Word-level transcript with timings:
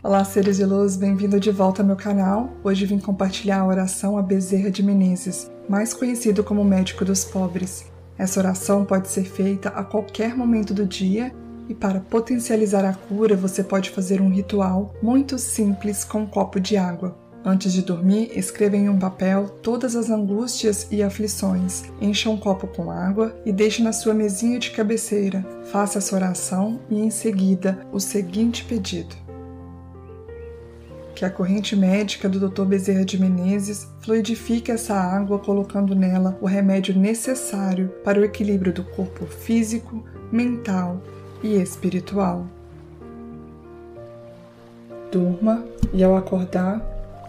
Olá, 0.00 0.24
seres 0.24 0.58
de 0.58 0.64
luz, 0.64 0.94
bem-vindo 0.94 1.40
de 1.40 1.50
volta 1.50 1.82
ao 1.82 1.86
meu 1.86 1.96
canal. 1.96 2.52
Hoje 2.62 2.86
vim 2.86 3.00
compartilhar 3.00 3.58
a 3.58 3.66
oração 3.66 4.16
a 4.16 4.22
Bezerra 4.22 4.70
de 4.70 4.80
Menezes, 4.80 5.50
mais 5.68 5.92
conhecido 5.92 6.44
como 6.44 6.64
médico 6.64 7.04
dos 7.04 7.24
pobres. 7.24 7.84
Essa 8.16 8.38
oração 8.38 8.84
pode 8.84 9.08
ser 9.08 9.24
feita 9.24 9.70
a 9.70 9.82
qualquer 9.82 10.36
momento 10.36 10.72
do 10.72 10.86
dia 10.86 11.34
e 11.68 11.74
para 11.74 11.98
potencializar 11.98 12.84
a 12.84 12.94
cura, 12.94 13.34
você 13.34 13.64
pode 13.64 13.90
fazer 13.90 14.20
um 14.20 14.30
ritual 14.30 14.94
muito 15.02 15.36
simples 15.36 16.04
com 16.04 16.20
um 16.20 16.26
copo 16.26 16.60
de 16.60 16.76
água. 16.76 17.18
Antes 17.44 17.72
de 17.72 17.82
dormir, 17.82 18.30
escreva 18.38 18.76
em 18.76 18.88
um 18.88 19.00
papel 19.00 19.48
todas 19.48 19.96
as 19.96 20.10
angústias 20.10 20.86
e 20.92 21.02
aflições. 21.02 21.82
Encha 22.00 22.30
um 22.30 22.36
copo 22.36 22.68
com 22.68 22.88
água 22.88 23.34
e 23.44 23.50
deixe 23.50 23.82
na 23.82 23.92
sua 23.92 24.14
mesinha 24.14 24.60
de 24.60 24.70
cabeceira. 24.70 25.44
Faça 25.72 25.98
essa 25.98 26.14
oração 26.14 26.78
e, 26.88 27.00
em 27.00 27.10
seguida, 27.10 27.80
o 27.92 27.98
seguinte 27.98 28.64
pedido: 28.64 29.27
que 31.18 31.24
a 31.24 31.30
corrente 31.30 31.74
médica 31.74 32.28
do 32.28 32.48
Dr. 32.48 32.64
Bezerra 32.64 33.04
de 33.04 33.20
Menezes 33.20 33.88
fluidifique 34.02 34.70
essa 34.70 34.94
água 34.94 35.40
colocando 35.40 35.92
nela 35.92 36.38
o 36.40 36.46
remédio 36.46 36.96
necessário 36.96 37.88
para 38.04 38.20
o 38.20 38.24
equilíbrio 38.24 38.72
do 38.72 38.84
corpo 38.84 39.26
físico, 39.26 40.04
mental 40.30 41.02
e 41.42 41.60
espiritual. 41.60 42.46
Durma 45.10 45.64
e 45.92 46.04
ao 46.04 46.16
acordar, 46.16 46.80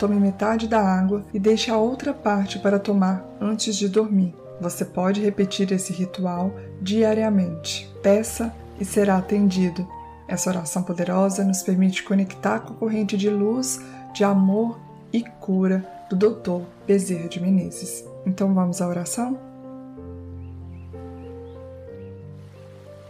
Tome 0.00 0.16
metade 0.16 0.68
da 0.68 0.80
água 0.80 1.24
e 1.32 1.38
deixe 1.38 1.70
a 1.70 1.78
outra 1.78 2.12
parte 2.12 2.58
para 2.58 2.78
tomar 2.78 3.24
antes 3.40 3.74
de 3.76 3.88
dormir. 3.88 4.34
Você 4.60 4.84
pode 4.84 5.22
repetir 5.22 5.72
esse 5.72 5.90
ritual 5.90 6.54
diariamente. 6.82 7.90
Peça 8.02 8.52
e 8.78 8.84
será 8.84 9.16
atendido. 9.16 9.88
Essa 10.28 10.50
oração 10.50 10.82
poderosa 10.82 11.44
nos 11.44 11.62
permite 11.62 12.02
conectar 12.02 12.60
com 12.60 12.72
a 12.72 12.76
corrente 12.76 13.16
de 13.16 13.30
luz, 13.30 13.80
de 14.12 14.24
amor 14.24 14.78
e 15.12 15.22
cura 15.22 15.86
do 16.10 16.16
Dr. 16.16 16.62
Bezerra 16.86 17.28
de 17.28 17.40
Menezes. 17.40 18.04
Então 18.24 18.52
vamos 18.52 18.80
à 18.80 18.88
oração? 18.88 19.38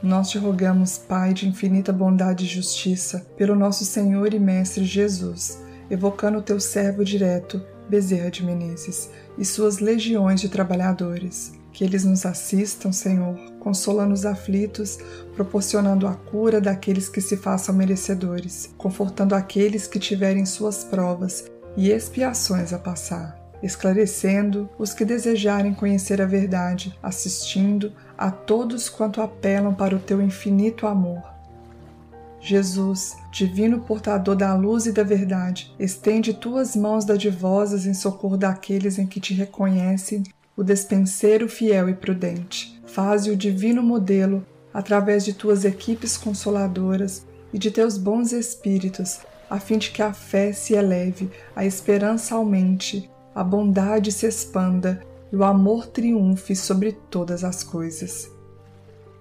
Nós 0.03 0.31
te 0.31 0.39
rogamos, 0.39 0.99
Pai 0.99 1.33
de 1.33 1.49
infinita 1.49 1.93
bondade 1.93 2.45
e 2.45 2.49
justiça, 2.49 3.27
pelo 3.37 3.57
nosso 3.57 3.85
Senhor 3.85 4.33
e 4.35 4.39
Mestre 4.39 4.85
Jesus 4.85 5.67
evocando 5.91 6.39
o 6.39 6.43
teu 6.43 6.59
servo 6.61 7.05
direto, 7.05 7.63
Bezerra 7.89 8.31
de 8.31 8.45
Menezes, 8.45 9.11
e 9.39 9.45
suas 9.45 9.79
legiões 9.79 10.41
de 10.41 10.49
trabalhadores. 10.49 11.53
Que 11.77 11.85
eles 11.85 12.07
nos 12.07 12.25
assistam, 12.25 12.91
Senhor, 12.91 13.39
consolando 13.61 14.15
os 14.15 14.25
aflitos, 14.25 14.99
proporcionando 15.35 16.07
a 16.07 16.15
cura 16.15 16.59
daqueles 16.59 17.07
que 17.07 17.21
se 17.21 17.37
façam 17.37 17.75
merecedores, 17.75 18.71
confortando 18.79 19.35
aqueles 19.35 19.87
que 19.87 19.99
tiverem 19.99 20.47
suas 20.47 20.83
provas 20.83 21.45
e 21.77 21.91
expiações 21.91 22.73
a 22.73 22.79
passar, 22.79 23.39
esclarecendo 23.63 24.71
os 24.79 24.95
que 24.95 25.05
desejarem 25.05 25.75
conhecer 25.75 26.23
a 26.23 26.25
verdade, 26.25 26.99
assistindo 27.03 27.93
a 28.17 28.31
todos 28.31 28.89
quanto 28.89 29.21
apelam 29.21 29.75
para 29.75 29.95
o 29.95 30.01
teu 30.01 30.23
infinito 30.23 30.87
amor. 30.87 31.23
Jesus, 32.41 33.19
divino 33.31 33.81
portador 33.81 34.35
da 34.35 34.55
luz 34.55 34.87
e 34.87 34.93
da 34.93 35.03
verdade, 35.03 35.75
estende 35.79 36.33
tuas 36.33 36.75
mãos 36.75 37.05
dadivosas 37.05 37.85
em 37.85 37.93
socorro 37.93 38.39
daqueles 38.39 38.99
em 38.99 39.07
que 39.07 39.21
te 39.21 39.35
reconhecem 39.35 40.23
o 40.57 40.65
despenseiro 40.65 41.49
fiel 41.49 41.89
e 41.89 41.95
prudente. 41.95 42.81
Faze 42.87 43.31
o 43.31 43.37
divino 43.37 43.83
modelo 43.83 44.45
através 44.73 45.25
de 45.25 45.35
tuas 45.35 45.65
equipes 45.65 46.17
consoladoras 46.17 47.27
e 47.53 47.59
de 47.59 47.71
teus 47.71 47.99
bons 47.99 48.33
espíritos, 48.33 49.21
a 49.51 49.61
fim 49.61 49.79
de 49.79 49.91
que 49.91 50.03
a 50.03 50.13
fé 50.13 50.53
se 50.53 50.75
eleve, 50.75 51.31
a 51.55 51.65
esperança 51.65 52.35
aumente, 52.35 53.11
a 53.35 53.45
bondade 53.45 54.11
se 54.11 54.27
expanda 54.27 55.03
e 55.31 55.37
o 55.37 55.45
amor 55.45 55.87
triunfe 55.87 56.57
sobre 56.57 56.93
todas 57.11 57.45
as 57.45 57.63
coisas. 57.63 58.31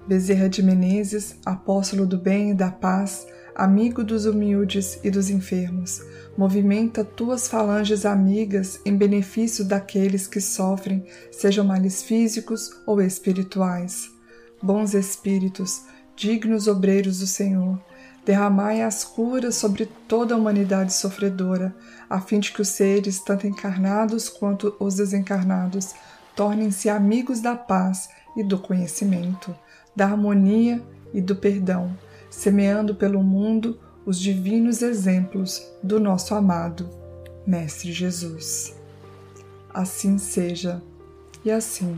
Bezerra 0.07 0.47
de 0.47 0.61
Menezes, 0.63 1.37
apóstolo 1.45 2.05
do 2.05 2.17
bem 2.17 2.51
e 2.51 2.53
da 2.53 2.71
paz, 2.71 3.27
amigo 3.55 4.03
dos 4.03 4.25
humildes 4.25 4.99
e 5.03 5.09
dos 5.09 5.29
enfermos, 5.29 6.01
movimenta 6.37 7.05
tuas 7.05 7.47
falanges 7.47 8.05
amigas 8.05 8.79
em 8.85 8.95
benefício 8.95 9.63
daqueles 9.63 10.27
que 10.27 10.41
sofrem, 10.41 11.05
sejam 11.31 11.63
males 11.63 12.03
físicos 12.03 12.69
ou 12.85 13.01
espirituais. 13.01 14.11
Bons 14.61 14.93
espíritos, 14.93 15.83
dignos 16.15 16.67
obreiros 16.67 17.19
do 17.19 17.27
Senhor, 17.27 17.79
derramai 18.25 18.81
as 18.81 19.05
curas 19.05 19.55
sobre 19.55 19.85
toda 20.07 20.33
a 20.33 20.37
humanidade 20.37 20.93
sofredora, 20.93 21.73
a 22.09 22.19
fim 22.19 22.39
de 22.39 22.51
que 22.51 22.61
os 22.61 22.69
seres, 22.69 23.19
tanto 23.19 23.47
encarnados 23.47 24.27
quanto 24.27 24.75
os 24.79 24.95
desencarnados, 24.95 25.93
tornem-se 26.35 26.89
amigos 26.89 27.39
da 27.39 27.55
paz 27.55 28.09
e 28.35 28.43
do 28.43 28.57
conhecimento 28.59 29.55
da 29.95 30.05
harmonia 30.05 30.83
e 31.13 31.21
do 31.21 31.35
perdão, 31.35 31.97
semeando 32.35 32.93
pelo 32.93 33.23
mundo 33.23 33.79
os 34.05 34.19
divinos 34.19 34.81
exemplos 34.81 35.65
do 35.81 35.99
nosso 35.99 36.35
amado 36.35 36.89
Mestre 37.47 37.91
Jesus. 37.91 38.75
Assim 39.73 40.17
seja, 40.17 40.81
e 41.43 41.49
assim 41.51 41.97